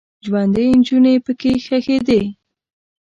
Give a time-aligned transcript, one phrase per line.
[0.25, 2.21] ژوندۍ نجونې پکې ښخیدې.